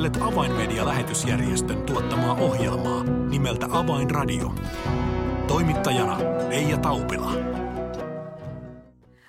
[0.00, 4.54] Kuuntelet Avainmedia-lähetysjärjestön tuottamaa ohjelmaa nimeltä Avainradio.
[5.46, 6.18] Toimittajana
[6.48, 7.32] Leija Taupila.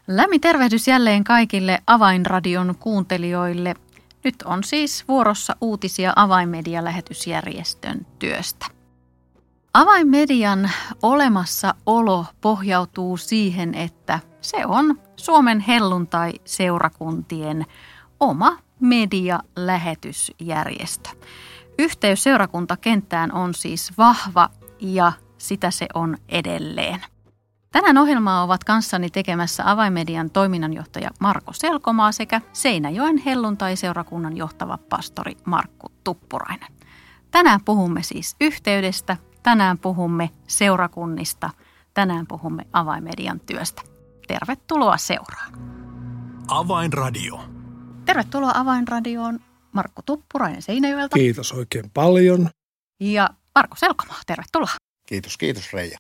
[0.08, 3.76] Lämmin tervehdys jälleen kaikille Avainradion kuuntelijoille.
[4.24, 8.66] Nyt on siis vuorossa uutisia Avainmedia-lähetysjärjestön työstä.
[9.74, 17.66] Avainmedian olemassaolo pohjautuu siihen, että se on Suomen helluntai-seurakuntien
[18.20, 21.10] oma medialähetysjärjestö.
[21.80, 27.02] Yhteys seurakuntakenttään on siis vahva ja sitä se on edelleen.
[27.72, 35.92] Tänään ohjelmaa ovat kanssani tekemässä Avaimedian toiminnanjohtaja Marko Selkomaa sekä Seinäjoen helluntai-seurakunnan johtava pastori Markku
[36.04, 36.74] Tuppurainen.
[37.32, 41.50] Tänään puhumme siis yhteydestä, tänään puhumme seurakunnista,
[41.94, 43.82] tänään puhumme Avaimedian työstä.
[44.28, 45.54] Tervetuloa seuraan.
[46.48, 47.61] Avainradio.
[48.12, 49.40] Tervetuloa Avainradioon
[49.72, 51.16] Markku Tuppurainen Seinäjoelta.
[51.16, 52.50] Kiitos oikein paljon.
[53.00, 54.70] Ja Marko Selkomaa, tervetuloa.
[55.08, 55.98] Kiitos, kiitos Reija.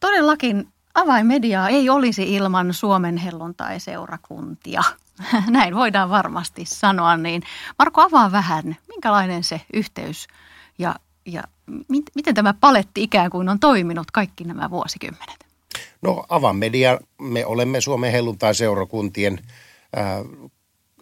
[0.00, 4.82] Todellakin avainmediaa ei olisi ilman Suomen helluntai-seurakuntia.
[5.48, 7.16] Näin voidaan varmasti sanoa.
[7.16, 7.42] Niin
[7.78, 10.26] Marko, avaa vähän, minkälainen se yhteys
[10.78, 10.94] ja,
[11.26, 11.42] ja
[11.88, 15.46] mit, miten tämä paletti ikään kuin on toiminut kaikki nämä vuosikymmenet?
[16.02, 19.38] No avainmedia, me olemme Suomen helluntai-seurakuntien
[19.98, 20.52] äh,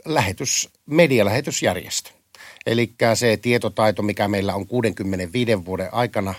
[0.05, 2.11] lähetys, medialähetysjärjestö.
[2.67, 6.35] Eli se tietotaito, mikä meillä on 65 vuoden aikana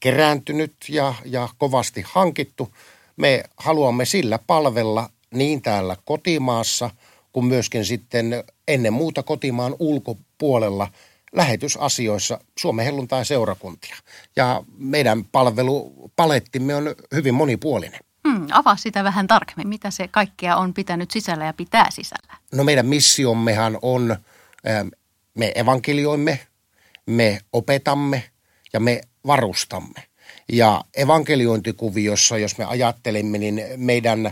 [0.00, 2.74] kerääntynyt ja, ja kovasti hankittu,
[3.16, 6.90] me haluamme sillä palvella niin täällä kotimaassa
[7.32, 10.88] kuin myöskin sitten ennen muuta kotimaan ulkopuolella
[11.32, 13.96] lähetysasioissa Suomen helluntai seurakuntia.
[14.36, 18.00] Ja meidän palvelupalettimme on hyvin monipuolinen.
[18.40, 22.34] Hmm, avaa sitä vähän tarkemmin, mitä se kaikkea on pitänyt sisällä ja pitää sisällä.
[22.52, 24.16] No meidän missiommehan on,
[24.68, 24.88] ähm,
[25.34, 26.40] me evankelioimme,
[27.06, 28.22] me opetamme
[28.72, 30.02] ja me varustamme.
[30.52, 34.30] Ja evankeliointikuviossa, jos me ajattelemme, niin meidän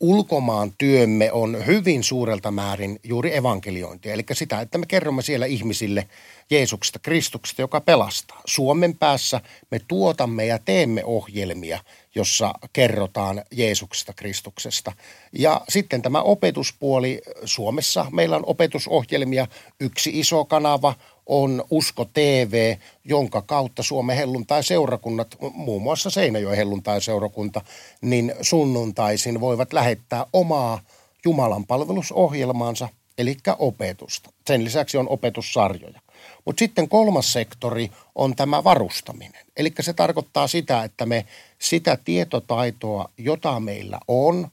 [0.00, 4.12] ulkomaan työmme on hyvin suurelta määrin juuri evankeliointia.
[4.12, 6.08] Eli sitä, että me kerromme siellä ihmisille
[6.50, 8.42] Jeesuksesta, Kristuksesta, joka pelastaa.
[8.44, 11.80] Suomen päässä me tuotamme ja teemme ohjelmia,
[12.14, 14.92] jossa kerrotaan Jeesuksesta, Kristuksesta.
[15.32, 17.22] Ja sitten tämä opetuspuoli.
[17.44, 19.46] Suomessa meillä on opetusohjelmia.
[19.80, 20.94] Yksi iso kanava
[21.26, 27.60] on Usko TV, jonka kautta Suomen helluntai-seurakunnat, muun muassa Seinäjoen helluntai-seurakunta,
[28.00, 30.80] niin sunnuntaisin voivat lähettää omaa
[31.24, 32.88] Jumalan palvelusohjelmaansa,
[33.18, 34.30] eli opetusta.
[34.46, 36.00] Sen lisäksi on opetussarjoja.
[36.44, 39.46] Mutta sitten kolmas sektori on tämä varustaminen.
[39.56, 41.26] Eli se tarkoittaa sitä, että me
[41.64, 44.48] sitä tietotaitoa, jota meillä on,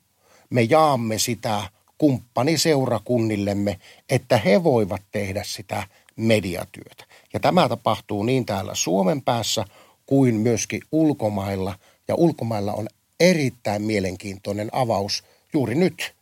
[0.49, 1.63] me jaamme sitä
[1.97, 3.79] kumppaniseurakunnillemme,
[4.09, 5.83] että he voivat tehdä sitä
[6.15, 7.05] mediatyötä.
[7.33, 9.65] Ja tämä tapahtuu niin täällä Suomen päässä
[10.05, 11.75] kuin myöskin ulkomailla.
[12.07, 12.87] Ja ulkomailla on
[13.19, 15.23] erittäin mielenkiintoinen avaus
[15.53, 16.15] juuri nyt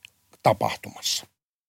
[0.44, 1.28] tapahtumassa.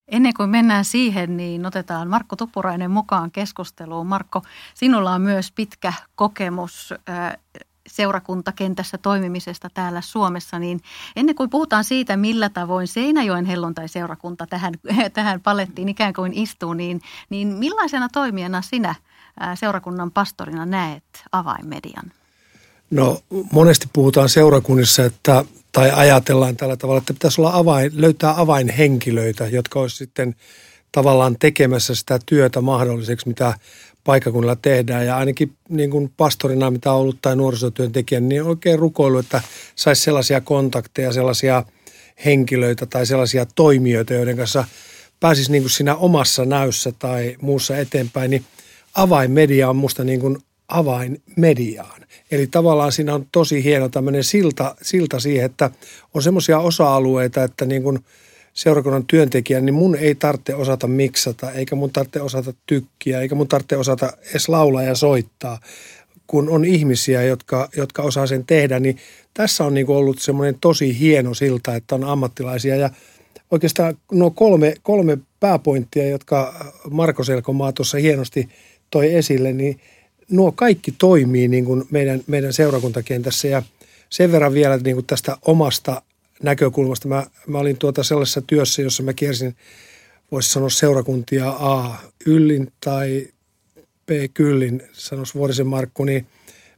[0.09, 4.07] Ennen kuin mennään siihen, niin otetaan Markko Tupurainen mukaan keskusteluun.
[4.07, 4.43] Markko,
[4.75, 6.95] sinulla on myös pitkä kokemus
[7.93, 10.81] seurakuntakentässä toimimisesta täällä Suomessa, niin
[11.17, 14.75] ennen kuin puhutaan siitä, millä tavoin Seinäjoen helluntai-seurakunta tähän,
[15.13, 18.95] tähän palettiin ikään kuin istuu, niin, niin millaisena toimijana sinä
[19.55, 22.13] seurakunnan pastorina näet avainmedian?
[22.91, 23.21] No
[23.53, 29.81] monesti puhutaan seurakunnissa, että tai ajatellaan tällä tavalla, että pitäisi olla avain, löytää avainhenkilöitä, jotka
[29.81, 30.35] olisi sitten
[30.93, 33.55] tavallaan tekemässä sitä työtä mahdolliseksi, mitä
[34.05, 35.07] paikakunnalla tehdään.
[35.07, 39.43] Ja ainakin niin kuin pastorina, mitä on ollut tai nuorisotyöntekijän, niin oikein rukoilu, että
[39.77, 41.65] saisi sellaisia kontakteja, sellaisia
[42.25, 44.65] henkilöitä tai sellaisia toimijoita, joiden kanssa
[45.21, 48.45] pääsisi niin kuin siinä omassa näyssä tai muussa eteenpäin, niin
[48.95, 52.01] avainmedia on musta niin kuin avainmediaan.
[52.31, 55.71] Eli tavallaan siinä on tosi hieno tämmöinen silta, silta siihen, että
[56.15, 57.99] on semmoisia osa-alueita, että niin kuin
[58.55, 63.49] seurakunnan työntekijä, niin mun ei tarvitse osata miksata, eikä mun tarvitse osata tykkiä, eikä mun
[63.49, 65.61] tarvitse osata edes laulaa ja soittaa.
[66.27, 68.97] Kun on ihmisiä, jotka, jotka osaa sen tehdä, niin
[69.35, 72.77] tässä on niin ollut semmoinen tosi hieno silta, että on ammattilaisia.
[72.77, 72.91] Ja
[73.51, 76.55] oikeastaan nuo kolme, kolme pääpointtia, jotka
[76.91, 78.49] Marko Selkomaa tuossa hienosti
[78.91, 79.81] toi esille, niin–
[80.31, 83.63] nuo kaikki toimii niin kuin meidän, meidän seurakuntakentässä ja
[84.11, 86.03] sen verran vielä niin kuin tästä omasta
[86.43, 87.09] näkökulmasta.
[87.09, 89.57] Mä, mä olin tuota sellaisessa työssä, jossa mä kiersin,
[90.33, 91.99] voisi sanoa seurakuntia A.
[92.27, 93.29] Yllin tai
[94.07, 94.11] B.
[94.35, 96.27] Kyllin, sanoisi Vuorisen Markku, niin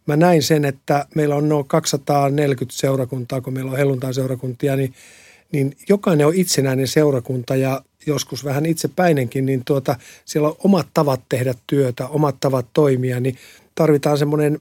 [0.06, 4.94] mä näin sen, että meillä on noin 240 seurakuntaa, kun meillä on helluntai-seurakuntia, niin
[5.53, 11.20] niin jokainen on itsenäinen seurakunta ja joskus vähän itsepäinenkin, niin tuota, siellä on omat tavat
[11.29, 13.37] tehdä työtä, omat tavat toimia, niin
[13.75, 14.61] tarvitaan semmoinen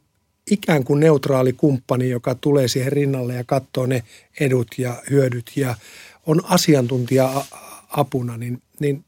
[0.51, 4.03] ikään kuin neutraali kumppani, joka tulee siihen rinnalle ja katsoo ne
[4.39, 5.75] edut ja hyödyt ja
[6.25, 7.45] on asiantuntija
[7.89, 9.05] apuna, niin, niin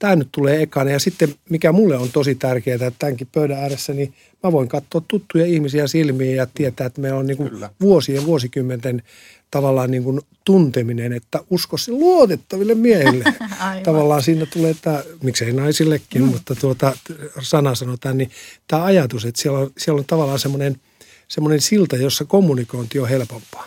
[0.00, 0.90] tämä nyt tulee ekana.
[0.90, 5.02] Ja sitten mikä mulle on tosi tärkeää, että tämänkin pöydän ääressä, niin mä voin katsoa
[5.08, 7.50] tuttuja ihmisiä silmiin ja tietää, että meillä on niin kuin
[7.80, 9.02] vuosien, vuosikymmenten
[9.50, 13.24] tavallaan niin kuin tunteminen, että usko se luotettaville miehille.
[13.84, 16.28] tavallaan siinä tulee tämä, miksei naisillekin, mm.
[16.28, 16.96] mutta tuota
[17.40, 18.30] sana sanotaan, niin
[18.68, 20.80] tämä ajatus, että siellä on, siellä on tavallaan semmoinen,
[21.28, 23.66] semmoinen silta, jossa kommunikointi on helpompaa.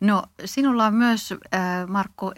[0.00, 2.32] No sinulla on myös, äh, Markku,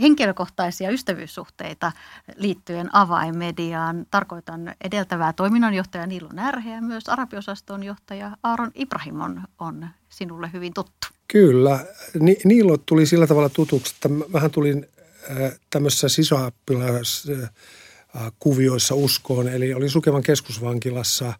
[0.00, 1.92] henkilökohtaisia ystävyyssuhteita
[2.36, 4.06] liittyen avainmediaan.
[4.10, 10.74] Tarkoitan edeltävää toiminnanjohtaja Niilo Närhe ja myös arabiosaston johtaja Aaron Ibrahim on, on sinulle hyvin
[10.74, 11.06] tuttu.
[11.28, 11.86] Kyllä.
[12.20, 14.86] Ni, Niilo tuli sillä tavalla tutuksi, että vähän tulin
[15.30, 15.36] äh,
[15.70, 19.48] tämmöisessä sisäoppilaskuvioissa uskoon.
[19.48, 21.36] Eli olin Sukevan keskusvankilassa äh,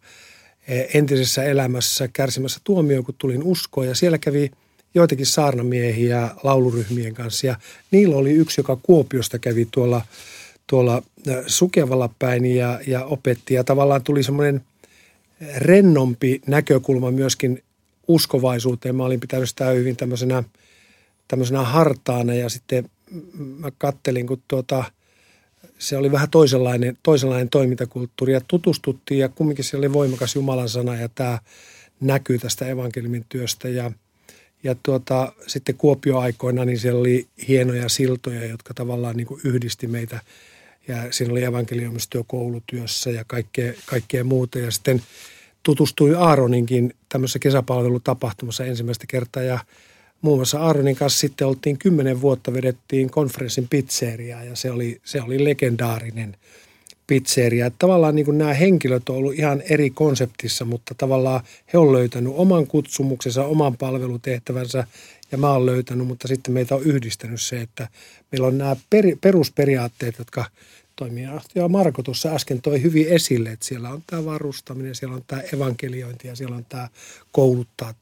[0.93, 3.87] entisessä elämässä kärsimässä tuomioon, kun tulin uskoon.
[3.87, 4.51] Ja siellä kävi–
[4.93, 7.47] joitakin saarnamiehiä lauluryhmien kanssa.
[7.47, 7.55] Ja
[7.91, 10.01] niillä oli yksi, joka Kuopiosta kävi tuolla,
[10.67, 11.03] tuolla
[11.47, 13.53] Sukevalla päin ja, ja opetti.
[13.53, 14.61] Ja tavallaan tuli semmoinen
[15.57, 17.63] rennompi näkökulma myöskin
[18.07, 18.95] uskovaisuuteen.
[18.95, 20.43] Mä olin pitänyt sitä hyvin tämmöisenä,
[21.27, 22.89] tämmöisenä hartaana ja sitten
[23.37, 24.83] mä kattelin, kun tuota,
[25.79, 30.95] se oli vähän toisenlainen, toisenlainen toimintakulttuuri ja tutustuttiin ja kumminkin siellä oli voimakas Jumalan sana
[30.95, 31.39] ja tämä
[32.01, 33.91] näkyy tästä evankeliumin työstä ja–
[34.63, 40.19] ja tuota, sitten Kuopio-aikoina niin siellä oli hienoja siltoja, jotka tavallaan niin kuin yhdisti meitä.
[40.87, 44.59] Ja siinä oli evankeliumistyö koulutyössä ja kaikkea, kaikkea muuta.
[44.59, 45.01] Ja sitten
[45.63, 49.43] tutustui Aaroninkin tämmöisessä kesäpalvelutapahtumassa ensimmäistä kertaa.
[49.43, 49.59] Ja
[50.21, 55.21] muun muassa Aaronin kanssa sitten oltiin kymmenen vuotta, vedettiin konferenssin pizzeriaa ja se oli, se
[55.21, 56.35] oli legendaarinen–
[57.07, 57.65] pizzeria.
[57.65, 61.41] Että tavallaan niin kuin nämä henkilöt on ollut ihan eri konseptissa, mutta tavallaan
[61.73, 64.87] he on löytänyt oman kutsumuksensa, oman palvelutehtävänsä
[65.31, 67.87] ja mä oon löytänyt, mutta sitten meitä on yhdistänyt se, että
[68.31, 70.45] meillä on nämä per, perusperiaatteet, jotka
[70.95, 75.41] toimija Marko tuossa äsken toi hyvin esille, että siellä on tämä varustaminen, siellä on tämä
[75.53, 76.89] evankeliointi ja siellä on tämä
[77.31, 77.93] kouluttaa,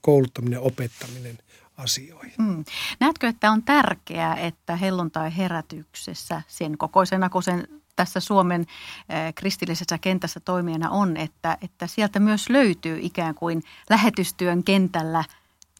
[0.00, 1.38] kouluttaminen, opettaminen
[1.76, 2.32] asioihin.
[2.42, 2.64] Hmm.
[3.00, 8.66] Näetkö, että on tärkeää, että helluntai herätyksessä sen kokoisena kuin sen tässä Suomen
[9.34, 15.24] kristillisessä kentässä toimijana on, että, että sieltä myös löytyy ikään kuin lähetystyön kentällä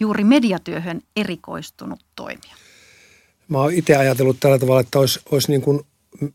[0.01, 2.57] juuri mediatyöhön erikoistunut toimija.
[3.49, 5.81] Mä oon itse ajatellut tällä tavalla, että olisi, olisi niin kuin,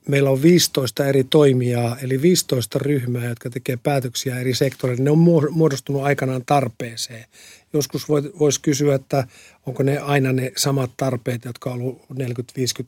[0.07, 5.03] meillä on 15 eri toimijaa, eli 15 ryhmää, jotka tekee päätöksiä eri sektoreilla.
[5.03, 7.25] Ne on muodostunut aikanaan tarpeeseen.
[7.73, 9.27] Joskus voisi kysyä, että
[9.65, 12.15] onko ne aina ne samat tarpeet, jotka on ollut 40-50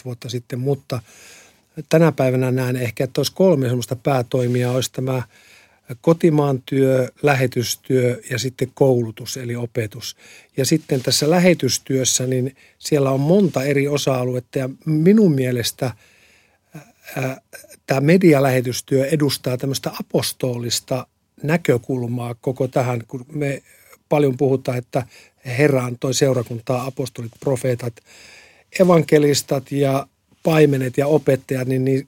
[0.06, 1.02] vuotta sitten, mutta–
[1.90, 4.72] tänä päivänä näen ehkä, että olisi kolme sellaista päätoimia.
[4.72, 5.24] Olisi tämä
[6.02, 10.18] kotimaan työ, lähetystyö ja sitten koulutus eli opetus.
[10.58, 15.92] Ja sitten tässä lähetystyössä, niin siellä on monta eri osa-aluetta ja minun mielestä
[17.86, 21.08] tämä medialähetystyö edustaa tämmöistä apostolista
[21.44, 23.62] näkökulmaa koko tähän, kun me
[24.10, 25.04] paljon puhutaan, että
[25.46, 27.94] Herra antoi seurakuntaa apostolit, profeetat,
[28.80, 30.08] evankelistat ja
[30.44, 32.08] paimenet ja opettajat, niin, niin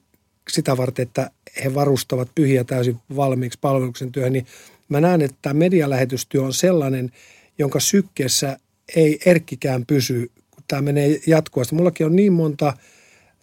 [0.50, 1.30] sitä varten, että
[1.64, 4.46] he varustavat pyhiä täysin valmiiksi palveluksen työhön, niin
[4.88, 7.12] mä näen, että tämä medialähetystyö on sellainen,
[7.58, 8.58] jonka sykkeessä
[8.96, 11.74] ei erkkikään pysy, kun tämä menee jatkuvasti.
[11.74, 12.76] Mullakin on niin monta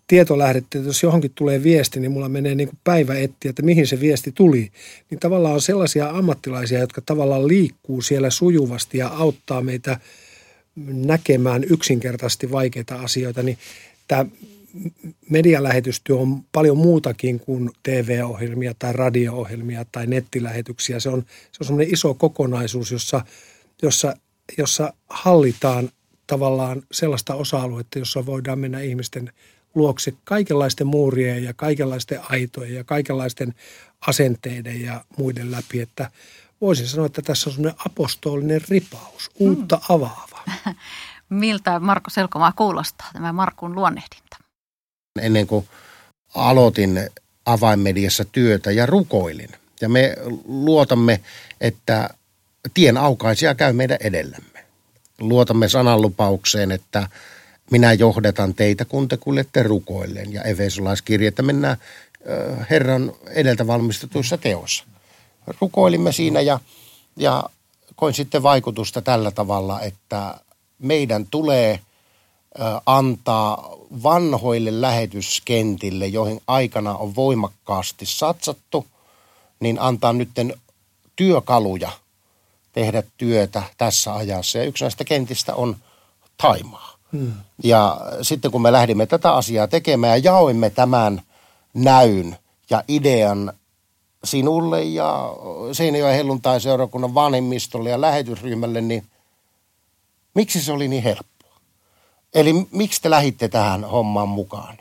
[0.07, 3.87] tietolähdettä, että jos johonkin tulee viesti, niin mulla menee niin kuin päivä etsiä, että mihin
[3.87, 4.71] se viesti tuli.
[5.09, 9.99] Niin tavallaan on sellaisia ammattilaisia, jotka tavallaan liikkuu siellä sujuvasti ja auttaa meitä
[10.93, 13.57] näkemään yksinkertaisesti vaikeita asioita, niin
[14.07, 14.25] tämä
[15.29, 20.99] medialähetystyö on paljon muutakin kuin TV-ohjelmia tai radio-ohjelmia tai nettilähetyksiä.
[20.99, 21.21] Se on,
[21.51, 23.21] se on semmoinen iso kokonaisuus, jossa,
[23.81, 24.15] jossa,
[24.57, 25.89] jossa hallitaan
[26.27, 29.33] tavallaan sellaista osa-aluetta, jossa voidaan mennä ihmisten
[29.75, 33.53] luokse kaikenlaisten muurien ja kaikenlaisten aitojen ja kaikenlaisten
[34.07, 36.11] asenteiden ja muiden läpi, että
[36.61, 39.95] voisin sanoa, että tässä on semmoinen apostolinen ripaus, uutta hmm.
[39.95, 40.43] avaava.
[41.29, 44.37] Miltä Marko Selkomaa kuulostaa tämä Markun luonnehdinta?
[45.21, 45.67] Ennen kuin
[46.35, 47.09] aloitin
[47.45, 49.49] avainmediassa työtä ja rukoilin.
[49.81, 51.19] Ja me luotamme,
[51.61, 52.09] että
[52.73, 54.65] tien aukaisia käy meidän edellämme.
[55.19, 57.07] Luotamme sananlupaukseen, että
[57.71, 60.33] minä johdatan teitä, kun te kuljette rukoilleen.
[60.33, 61.77] Ja Efesolaiskirja, että mennään
[62.69, 64.83] Herran edeltä valmistetuissa teoissa.
[65.61, 66.59] Rukoilimme siinä ja,
[67.17, 67.43] ja
[67.95, 70.35] koin sitten vaikutusta tällä tavalla, että
[70.79, 71.79] meidän tulee
[72.85, 73.69] antaa
[74.03, 78.85] vanhoille lähetyskentille, joihin aikana on voimakkaasti satsattu,
[79.59, 80.53] niin antaa nytten
[81.15, 81.91] työkaluja
[82.73, 84.57] tehdä työtä tässä ajassa.
[84.57, 85.75] Ja yksi näistä kentistä on
[86.37, 86.95] Taimaa.
[87.11, 87.33] Hmm.
[87.63, 91.21] Ja sitten kun me lähdimme tätä asiaa tekemään ja jaoimme tämän
[91.73, 92.37] näyn
[92.69, 93.53] ja idean
[94.23, 95.33] sinulle ja
[95.71, 99.05] Seinäjoen helluntai-seurakunnan vanhemmistolle ja lähetysryhmälle, niin
[100.33, 101.38] miksi se oli niin helppoa?
[102.33, 104.77] Eli miksi te lähditte tähän hommaan mukaan?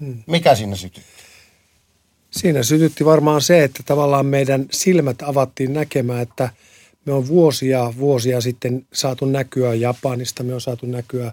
[0.00, 0.22] Hmm.
[0.26, 1.10] Mikä siinä sytytti?
[2.30, 6.50] Siinä sytytti varmaan se, että tavallaan meidän silmät avattiin näkemään, että
[7.04, 11.32] me on vuosia, vuosia sitten saatu näkyä Japanista, me on saatu näkyä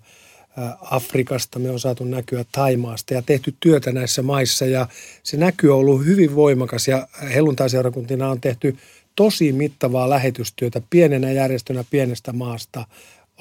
[0.82, 4.88] Afrikasta, me on saatu näkyä Taimaasta ja tehty työtä näissä maissa ja
[5.24, 8.78] se näky on ollut hyvin voimakas ja helluntaiseurakuntina on tehty
[9.16, 12.88] tosi mittavaa lähetystyötä pienenä järjestönä pienestä maasta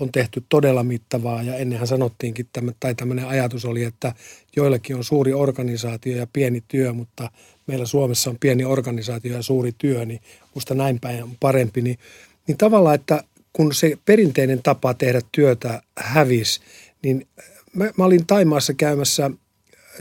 [0.01, 2.49] on tehty todella mittavaa ja ennenhän sanottiinkin,
[2.81, 4.13] tai tämmöinen ajatus oli, että
[4.57, 7.31] joillakin on suuri organisaatio ja pieni työ, mutta
[7.67, 10.21] meillä Suomessa on pieni organisaatio ja suuri työ, niin
[10.55, 11.83] musta näin päin on parempi.
[11.83, 11.99] Niin,
[12.47, 16.61] niin tavallaan, että kun se perinteinen tapa tehdä työtä hävisi,
[17.03, 17.27] niin
[17.73, 19.31] mä, mä olin Taimaassa käymässä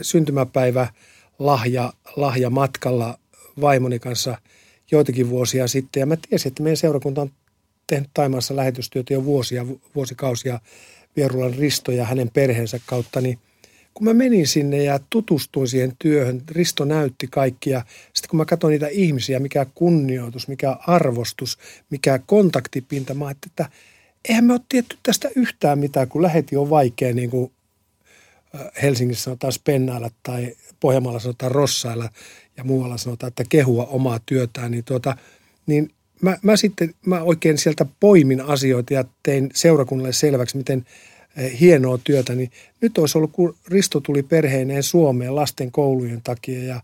[0.00, 0.88] syntymäpäivä
[1.38, 3.18] lahja, lahja matkalla
[3.60, 4.38] vaimoni kanssa
[4.90, 6.00] joitakin vuosia sitten.
[6.00, 7.30] Ja mä tiesin, että meidän seurakunta on
[7.86, 10.60] tehnyt Taimaassa lähetystyötä jo vuosia, vuosikausia
[11.16, 13.38] Vierulan Risto ja hänen perheensä kautta, niin
[13.94, 17.82] kun mä menin sinne ja tutustuin siihen työhön, Risto näytti kaikkia.
[18.14, 21.58] Sitten kun mä katsoin niitä ihmisiä, mikä kunnioitus, mikä arvostus,
[21.90, 23.70] mikä kontaktipinta, mä ajattelin, että
[24.28, 27.52] eihän me ole tietty tästä yhtään mitään, kun läheti on vaikea, niin kuin
[28.82, 32.08] Helsingissä sanotaan spennailla tai Pohjanmaalla sanotaan rossailla
[32.56, 35.16] ja muualla sanotaan, että kehua omaa työtään, niin, tuota,
[35.66, 35.90] niin
[36.22, 40.86] mä, mä sitten mä oikein sieltä poimin asioita ja tein seurakunnalle selväksi, miten
[41.36, 46.64] eh, hienoa työtä, niin nyt olisi ollut, kun Risto tuli perheineen Suomeen lasten koulujen takia
[46.64, 46.80] ja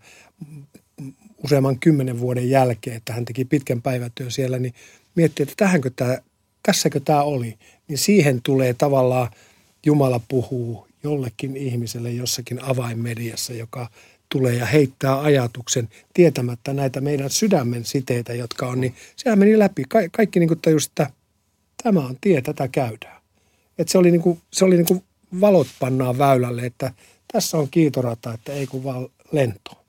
[1.45, 4.75] useamman kymmenen vuoden jälkeen, että hän teki pitkän päivätyön siellä, niin
[5.15, 6.19] mietti, että tähänkö tämä,
[6.63, 7.59] tässäkö tämä oli.
[7.89, 9.31] Niin siihen tulee tavallaan
[9.87, 13.91] Jumala puhuu jollekin ihmiselle jossakin avainmediassa, joka
[14.33, 19.85] tulee ja heittää ajatuksen tietämättä näitä meidän sydämen siteitä, jotka on, niin sehän meni läpi.
[19.89, 21.11] Ka- kaikki niin kuin tajus, että
[21.83, 23.23] tämä on tie, tätä käydään.
[23.79, 25.05] Et se oli, niin kuin, se oli niin kuin
[25.41, 26.93] valot pannaan väylälle, että
[27.33, 29.85] tässä on kiitorata, että ei kun vaan lento.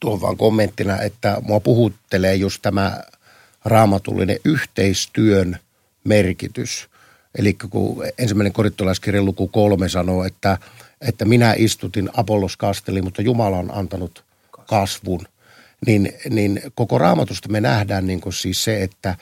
[0.00, 3.02] Tuon vaan kommenttina, että mua puhuttelee just tämä
[3.64, 5.58] raamatullinen yhteistyön
[6.04, 6.88] merkitys.
[7.38, 10.58] Eli kun ensimmäinen korittolaiskirjan luku kolme sanoo, että–
[11.00, 14.24] että minä istutin Apollos kasteli, mutta Jumala on antanut
[14.66, 15.28] kasvun.
[15.86, 19.16] Niin, niin koko raamatusta me nähdään niin kuin siis se, että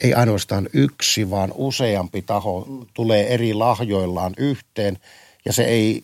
[0.00, 4.98] ei ainoastaan yksi, vaan useampi taho tulee eri lahjoillaan yhteen
[5.44, 6.02] ja se ei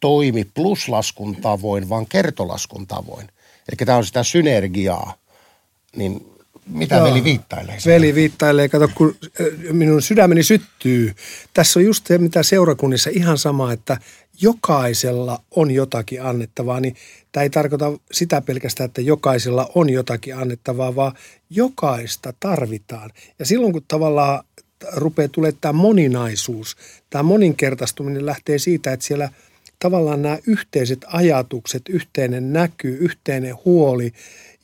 [0.00, 3.28] toimi pluslaskun tavoin, vaan kertolaskun tavoin.
[3.68, 5.14] Eli tämä on sitä synergiaa.
[5.96, 6.26] Niin
[6.66, 7.04] mitä Joo.
[7.04, 7.78] veli viittailee?
[7.86, 9.16] Veli viittailee, kato kun
[9.72, 11.14] minun sydämeni syttyy.
[11.54, 13.96] Tässä on just se, mitä seurakunnissa ihan sama, että
[14.42, 16.96] jokaisella on jotakin annettavaa, niin
[17.32, 21.12] tämä ei tarkoita sitä pelkästään, että jokaisella on jotakin annettavaa, vaan
[21.50, 23.10] jokaista tarvitaan.
[23.38, 24.44] Ja silloin kun tavallaan
[24.92, 26.76] rupeaa tulee tämä moninaisuus,
[27.10, 29.28] tämä moninkertaistuminen lähtee siitä, että siellä
[29.78, 34.12] tavallaan nämä yhteiset ajatukset, yhteinen näky, yhteinen huoli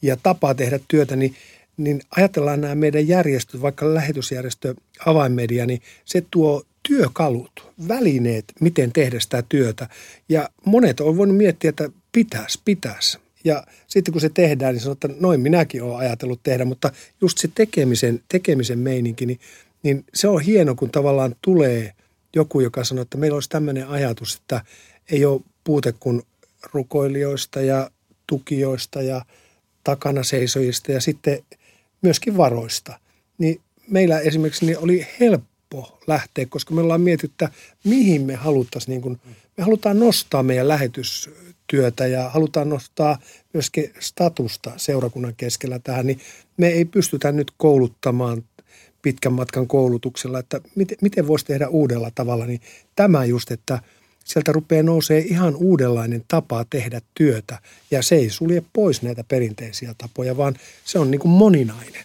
[0.03, 1.35] ja tapa tehdä työtä, niin
[1.77, 4.75] niin ajatellaan nämä meidän järjestöt, vaikka lähetysjärjestö
[5.07, 9.89] Avainmedia, niin se tuo työkalut, välineet, miten tehdä sitä työtä.
[10.29, 13.19] Ja monet on voinut miettiä, että pitäisi, pitäisi.
[13.45, 17.39] Ja sitten kun se tehdään, niin sanotaan, että noin minäkin olen ajatellut tehdä, mutta just
[17.39, 19.41] se tekemisen, tekemisen meininki, niin,
[19.83, 21.93] niin se on hieno, kun tavallaan tulee
[22.37, 24.61] joku, joka sanoo, että meillä olisi tämmöinen ajatus, että
[25.11, 26.23] ei ole puute kuin
[26.73, 27.91] rukoilijoista ja
[28.27, 29.25] tukijoista ja
[29.85, 31.43] takana seisojista ja sitten
[32.03, 32.99] myöskin varoista.
[33.39, 38.35] Niin meillä esimerkiksi niin oli helppo helppo lähteä, koska me ollaan mietitty, että mihin me
[38.35, 39.21] haluttaisiin, niin kuin,
[39.57, 43.19] me halutaan nostaa meidän lähetystyötä ja halutaan nostaa
[43.53, 46.21] myöskin statusta seurakunnan keskellä tähän, niin
[46.57, 48.45] me ei pystytä nyt kouluttamaan
[49.03, 52.61] pitkän matkan koulutuksella, että miten, miten voisi tehdä uudella tavalla, niin
[52.97, 53.81] tämä just, että
[54.25, 57.59] sieltä rupeaa nousee ihan uudenlainen tapa tehdä työtä
[57.91, 60.55] ja se ei sulje pois näitä perinteisiä tapoja, vaan
[60.85, 62.05] se on niin kuin moninainen.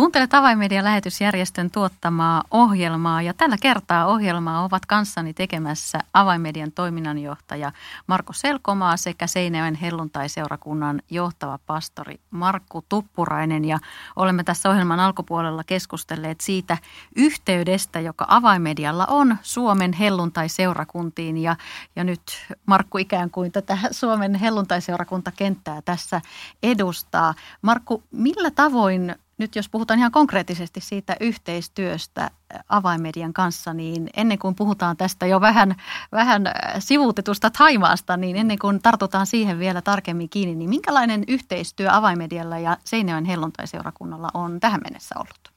[0.00, 3.22] Kuuntelet Avainmedian lähetysjärjestön tuottamaa ohjelmaa.
[3.22, 7.72] Ja tällä kertaa ohjelmaa ovat kanssani tekemässä Avainmedian toiminnanjohtaja
[8.06, 13.64] Marko Selkomaa sekä Seinäjoen helluntai-seurakunnan johtava pastori Markku Tuppurainen.
[13.64, 13.78] Ja
[14.16, 16.78] olemme tässä ohjelman alkupuolella keskustelleet siitä
[17.16, 21.38] yhteydestä, joka Avainmedialla on Suomen helluntai-seurakuntiin.
[21.38, 21.56] Ja,
[21.96, 22.22] ja nyt
[22.66, 26.20] Markku ikään kuin tätä Suomen helluntai-seurakuntakenttää tässä
[26.62, 27.34] edustaa.
[27.62, 32.30] Markku, millä tavoin nyt jos puhutaan ihan konkreettisesti siitä yhteistyöstä
[32.68, 35.76] avaimedian kanssa, niin ennen kuin puhutaan tästä jo vähän,
[36.12, 36.42] vähän
[36.78, 42.76] sivuutetusta Taimaasta, niin ennen kuin tartutaan siihen vielä tarkemmin kiinni, niin minkälainen yhteistyö avaimedialla ja
[42.84, 45.52] Seinäjoen helluntaiseurakunnalla on tähän mennessä ollut?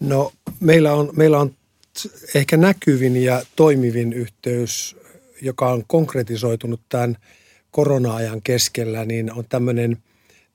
[0.00, 1.54] No meillä on, meillä on
[2.34, 4.96] ehkä näkyvin ja toimivin yhteys,
[5.42, 7.16] joka on konkretisoitunut tämän
[7.70, 9.96] korona-ajan keskellä, niin on tämmöinen–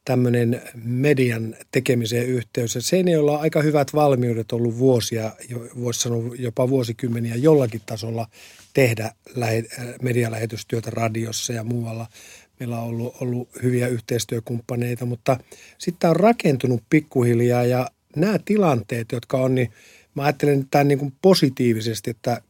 [0.06, 2.78] tämmöinen median tekemisen yhteys.
[2.80, 5.32] Seinäjoella on aika hyvät valmiudet ollut vuosia,
[5.80, 8.28] voisi sanoa jopa vuosikymmeniä jollakin tasolla
[8.74, 9.12] tehdä
[10.02, 12.08] medialähetystyötä radiossa ja muualla.
[12.60, 15.40] Meillä on ollut, ollut hyviä yhteistyökumppaneita, mutta
[15.78, 19.72] sitten on rakentunut pikkuhiljaa ja nämä tilanteet, jotka on, niin
[20.16, 22.42] mä ajattelen tämän niin kuin positiivisesti, että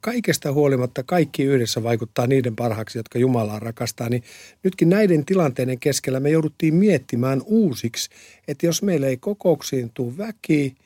[0.00, 4.22] kaikesta huolimatta kaikki yhdessä vaikuttaa niiden parhaaksi, jotka Jumalaa rakastaa, niin
[4.62, 8.10] nytkin näiden tilanteiden keskellä me jouduttiin miettimään uusiksi,
[8.48, 10.76] että jos meillä ei kokouksiin tule väki,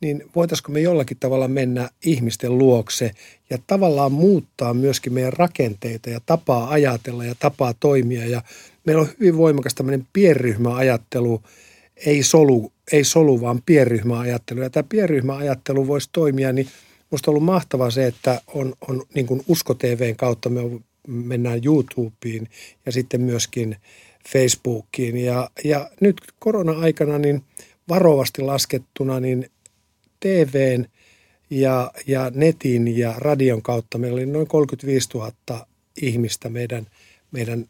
[0.00, 3.10] niin voitaisiko me jollakin tavalla mennä ihmisten luokse
[3.50, 8.26] ja tavallaan muuttaa myöskin meidän rakenteita ja tapaa ajatella ja tapaa toimia.
[8.26, 8.42] Ja
[8.84, 11.42] meillä on hyvin voimakas tämmöinen pienryhmäajattelu,
[12.06, 14.60] ei solu, ei solu vaan pienryhmäajattelu.
[14.60, 16.68] Ja tämä pienryhmäajattelu voisi toimia niin–
[17.10, 20.60] Minusta on ollut mahtavaa se, että on, on niin kuin Usko TVn kautta me
[21.08, 22.48] mennään YouTubeen
[22.86, 23.76] ja sitten myöskin
[24.28, 25.16] Facebookiin.
[25.16, 27.42] Ja, ja nyt korona-aikana niin
[27.88, 29.50] varovasti laskettuna niin
[30.20, 30.86] TVn
[31.50, 35.66] ja, ja netin ja radion kautta meillä oli noin 35 000
[36.02, 36.86] ihmistä meidän,
[37.30, 37.66] meidän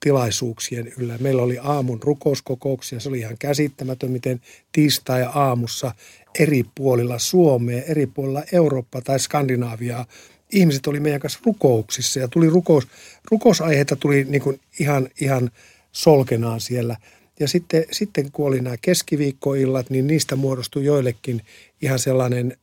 [0.00, 1.18] tilaisuuksien yllä.
[1.18, 3.00] Meillä oli aamun rukouskokouksia.
[3.00, 4.40] Se oli ihan käsittämätön, miten
[4.72, 5.94] tiistai-aamussa
[6.38, 10.06] eri puolilla Suomea, eri puolilla Eurooppaa tai Skandinaaviaa
[10.52, 12.88] ihmiset oli meidän kanssa rukouksissa ja tuli rukous,
[13.30, 15.50] rukousaiheita tuli niin kuin ihan, ihan
[15.92, 16.96] solkenaan siellä.
[17.40, 21.42] Ja sitten, sitten kun oli nämä keskiviikkoillat, niin niistä muodostui joillekin
[21.82, 22.56] ihan sellainen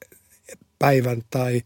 [0.80, 1.62] päivän tai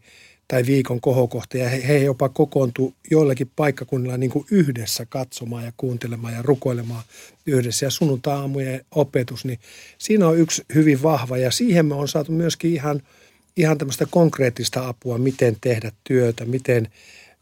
[0.48, 5.72] tai viikon kohokohta ja he, he jopa kokoontu joillakin paikkakunnilla niin kuin yhdessä katsomaan ja
[5.76, 7.02] kuuntelemaan ja rukoilemaan
[7.46, 7.86] yhdessä.
[7.86, 9.58] Ja sunnuntai-aamujen opetus, niin
[9.98, 13.02] siinä on yksi hyvin vahva ja siihen me on saatu myöskin ihan,
[13.56, 16.88] ihan tämmöistä konkreettista apua, miten tehdä työtä, miten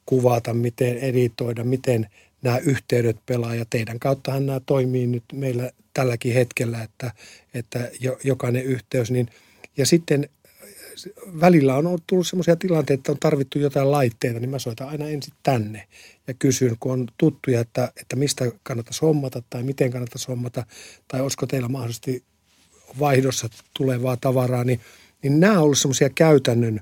[0.06, 2.06] kuvata, miten editoida, miten
[2.42, 7.12] nämä yhteydet pelaa ja teidän kauttahan nämä toimii nyt meillä tälläkin hetkellä, että,
[7.54, 7.90] että
[8.24, 9.28] jokainen yhteys, niin
[9.76, 10.28] ja sitten
[11.40, 15.34] välillä on tullut sellaisia tilanteita, että on tarvittu jotain laitteita, niin mä soitan aina ensin
[15.42, 15.88] tänne
[16.26, 20.66] ja kysyn, kun on tuttuja, että, että mistä kannattaisi hommata tai miten kannattaisi hommata
[21.08, 22.24] tai olisiko teillä mahdollisesti
[22.98, 24.80] vaihdossa tulevaa tavaraa, niin,
[25.22, 26.80] niin nämä on ollut semmoisia käytännön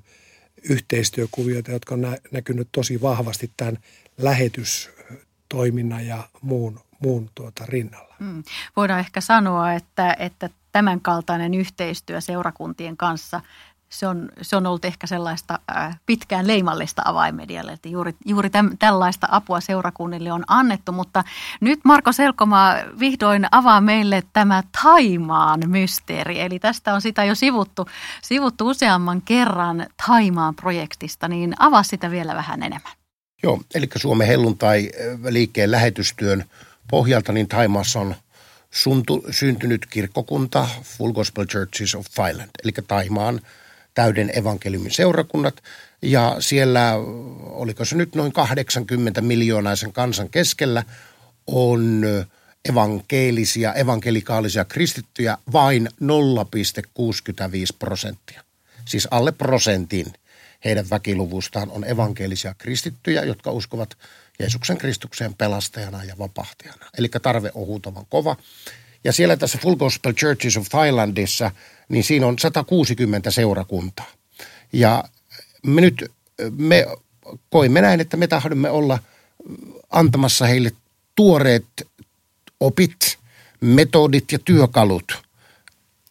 [0.70, 3.78] yhteistyökuvioita, jotka on näkynyt tosi vahvasti tämän
[4.18, 8.14] lähetystoiminnan ja muun, muun tuota rinnalla.
[8.18, 8.42] Mm.
[8.76, 13.40] Voidaan ehkä sanoa, että, että tämänkaltainen yhteistyö seurakuntien kanssa
[13.88, 15.58] se on, se on ollut ehkä sellaista
[16.06, 21.24] pitkään leimallista avaimedialle, että juuri, juuri täm, tällaista apua seurakunnille on annettu, mutta
[21.60, 27.88] nyt Marko Selkomaa vihdoin avaa meille tämä Taimaan mysteeri, eli tästä on sitä jo sivuttu,
[28.22, 32.92] sivuttu useamman kerran Taimaan projektista, niin avaa sitä vielä vähän enemmän.
[33.42, 36.44] Joo, eli Suomen helluntai-liikkeen lähetystyön
[36.90, 38.14] pohjalta niin Taimaassa on
[38.70, 43.40] suntu, syntynyt kirkkokunta Full Gospel Churches of Thailand, eli Taimaan
[43.98, 45.62] täyden evankeliumin seurakunnat.
[46.02, 46.94] Ja siellä,
[47.40, 50.84] oliko se nyt noin 80 miljoonaisen kansan keskellä,
[51.46, 52.06] on
[52.68, 58.44] evankelisia, evankelikaalisia kristittyjä vain 0,65 prosenttia.
[58.84, 60.12] Siis alle prosentin
[60.64, 63.98] heidän väkiluvustaan on evankelisia kristittyjä, jotka uskovat
[64.38, 66.86] Jeesuksen Kristukseen pelastajana ja vapahtajana.
[66.98, 68.36] Eli tarve on huutavan kova.
[69.04, 71.50] Ja siellä tässä Full Gospel Churches of Thailandissa,
[71.88, 74.06] niin siinä on 160 seurakuntaa.
[74.72, 75.04] Ja
[75.66, 76.04] me nyt
[76.56, 76.86] me
[77.50, 78.98] koimme näin, että me tahdomme olla
[79.90, 80.72] antamassa heille
[81.14, 81.66] tuoreet
[82.60, 83.18] opit,
[83.60, 85.12] metodit ja työkalut–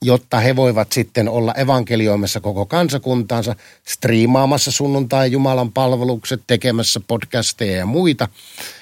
[0.01, 3.55] jotta he voivat sitten olla evankelioimassa koko kansakuntaansa,
[3.87, 8.27] striimaamassa sunnuntai Jumalan palvelukset, tekemässä podcasteja ja muita.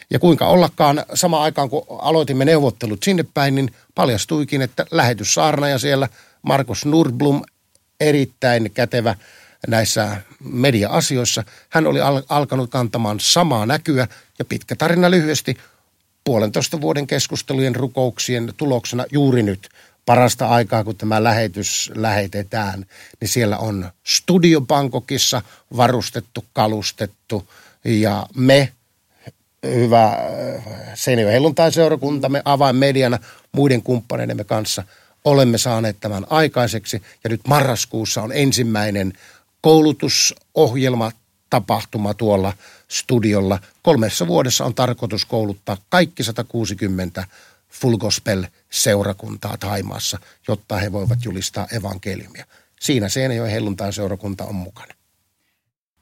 [0.10, 6.10] Ja kuinka ollakaan sama aikaan, kun aloitimme neuvottelut sinne päin, niin paljastuikin, että lähetyssaarnaja siellä,
[6.42, 7.42] Markus Nurblum,
[8.00, 9.16] erittäin kätevä
[9.68, 11.44] näissä media-asioissa.
[11.70, 14.08] Hän oli al- alkanut kantamaan samaa näkyä
[14.40, 15.58] ja pitkä tarina lyhyesti
[16.24, 19.70] puolentoista vuoden keskustelujen rukouksien tuloksena juuri nyt
[20.06, 22.86] parasta aikaa, kun tämä lähetys lähetetään,
[23.22, 25.42] niin siellä on studio Bangkokissa
[25.78, 27.50] varustettu, kalustettu
[27.86, 28.72] ja me,
[29.74, 33.20] hyvä äh, Seinäjoen helluntai-seurakuntamme avainmediana
[33.52, 34.84] muiden kumppaneidemme kanssa
[35.26, 39.14] olemme saaneet tämän aikaiseksi ja nyt marraskuussa on ensimmäinen
[39.62, 41.12] koulutusohjelma
[41.50, 42.54] tapahtuma tuolla
[42.88, 43.60] studiolla.
[43.84, 47.28] Kolmessa vuodessa on tarkoitus kouluttaa kaikki 160
[47.70, 52.46] Full Gospel-seurakuntaa Taimaassa, jotta he voivat julistaa evankeliumia.
[52.80, 54.94] Siinä Seinäjoen helluntain seurakunta on mukana.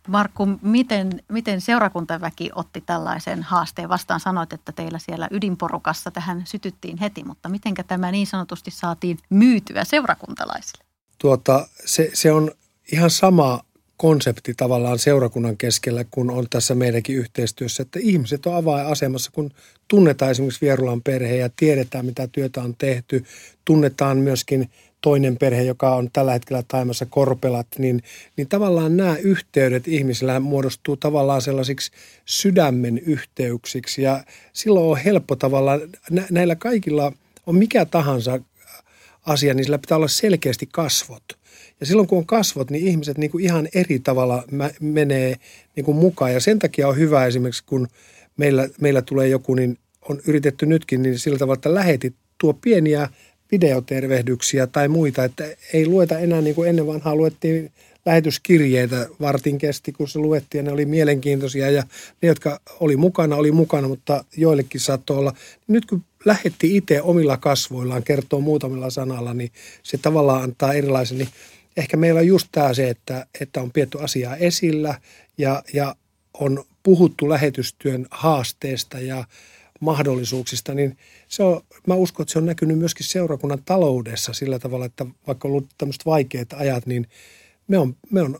[0.08, 4.20] Markku, miten, miten seurakuntaväki otti tällaisen haasteen vastaan?
[4.20, 9.84] Sanoit, että teillä siellä ydinporukassa tähän sytyttiin heti, mutta miten tämä niin sanotusti saatiin myytyä
[9.84, 10.84] seurakuntalaisille?
[11.18, 12.52] Tuota, se, se on
[12.92, 13.63] ihan sama
[13.98, 19.52] konsepti tavallaan seurakunnan keskellä, kun on tässä meidänkin yhteistyössä, että ihmiset on avainasemassa, kun
[19.88, 23.26] tunnetaan esimerkiksi Vierulan perhe ja tiedetään, mitä työtä on tehty.
[23.66, 24.70] Tunnetaan myöskin
[25.04, 28.04] toinen perhe, joka on tällä hetkellä taimassa Korpelat, niin,
[28.38, 31.92] niin tavallaan nämä yhteydet ihmisillä muodostuu tavallaan sellaisiksi
[32.26, 35.82] sydämen yhteyksiksi ja silloin on helppo tavallaan,
[36.32, 37.12] näillä kaikilla
[37.46, 38.39] on mikä tahansa
[39.26, 41.24] asia, niin sillä pitää olla selkeästi kasvot–
[41.84, 44.44] ja silloin kun on kasvot, niin ihmiset niin kuin ihan eri tavalla
[44.80, 45.36] menee
[45.76, 46.34] niin kuin mukaan.
[46.34, 47.88] Ja sen takia on hyvä esimerkiksi, kun
[48.38, 49.78] meillä, meillä tulee joku, niin
[50.10, 53.10] on yritetty nytkin niin sillä tavalla, että lähetit tuo pieniä
[53.54, 57.72] videotervehdyksiä tai muita, että ei lueta enää niin kuin ennen vanhaa luettiin
[58.06, 61.84] lähetyskirjeitä vartin kesti, kun se luettiin ja ne oli mielenkiintoisia ja
[62.22, 65.34] ne, jotka oli mukana, oli mukana, mutta joillekin saattoi olla.
[65.68, 69.52] Nyt kun lähetti itse omilla kasvoillaan, kertoo muutamilla sanalla, niin
[69.84, 71.30] se tavallaan antaa erilaisen, niin
[71.78, 75.00] ehkä meillä on just tämä se, että, että on pietty asiaa esillä
[75.38, 75.96] ja, ja
[76.34, 79.24] on puhuttu lähetystyön haasteesta ja
[79.84, 84.86] mahdollisuuksista, niin se on, mä uskon, että se on näkynyt myöskin seurakunnan taloudessa sillä tavalla,
[84.86, 87.08] että vaikka on ollut tämmöiset vaikeat ajat, niin
[87.67, 88.39] me on, me on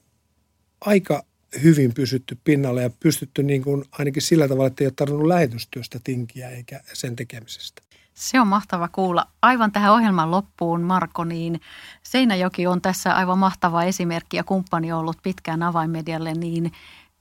[0.82, 1.24] aika
[1.64, 6.00] hyvin pysytty pinnalle ja pystytty niin kuin ainakin sillä tavalla, että ei ole tarvinnut lähetystyöstä
[6.04, 7.82] tinkiä eikä sen tekemisestä.
[8.14, 9.28] Se on mahtava kuulla.
[9.42, 11.62] Aivan tähän ohjelman loppuun, Marko, niin
[12.04, 16.72] Seinäjoki on tässä aivan mahtava esimerkki ja kumppani ollut pitkään avainmedialle, niin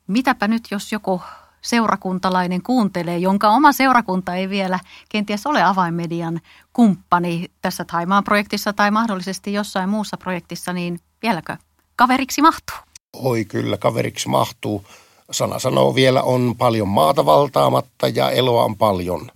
[0.06, 1.22] mitäpä nyt, jos joku
[1.62, 6.40] seurakuntalainen kuuntelee, jonka oma seurakunta ei vielä kenties ole avainmedian
[6.72, 11.56] kumppani tässä Taimaan projektissa tai mahdollisesti jossain muussa projektissa, niin vieläkö
[11.96, 12.76] kaveriksi mahtuu?
[13.12, 14.84] Oi kyllä, kaveriksi mahtuu.
[15.30, 19.30] Sana sanoo vielä on paljon maata valtaamatta ja eloa on paljon–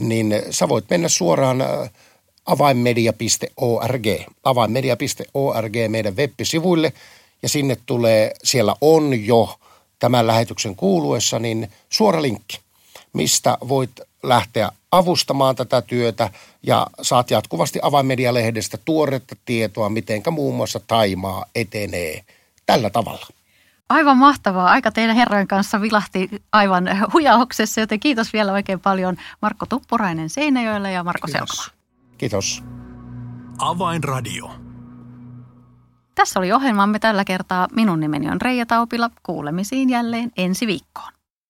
[0.00, 1.90] niin sä voit mennä suoraan äh,
[2.46, 4.06] avainmedia.org,
[4.44, 6.92] avainmedia.org meidän web-sivuille
[7.42, 9.58] ja sinne tulee, siellä on jo
[10.02, 12.60] tämän lähetyksen kuuluessa, niin suora linkki,
[13.12, 13.90] mistä voit
[14.22, 16.30] lähteä avustamaan tätä työtä
[16.62, 22.24] ja saat jatkuvasti avainmedialehdestä tuoretta tietoa, mitenkä muun muassa Taimaa etenee
[22.66, 23.26] tällä tavalla.
[23.88, 24.70] Aivan mahtavaa.
[24.70, 30.90] Aika teidän herrojen kanssa vilahti aivan hujauksessa, joten kiitos vielä oikein paljon Markko Tuppurainen Seinäjoella
[30.90, 31.48] ja Marko kiitos.
[31.48, 31.78] Selkoma.
[32.18, 32.62] Kiitos.
[33.58, 34.61] Avainradio.
[36.14, 37.68] Tässä oli ohjelmamme tällä kertaa.
[37.72, 39.10] Minun nimeni on Reija Taupila.
[39.22, 41.11] Kuulemisiin jälleen ensi viikkoon.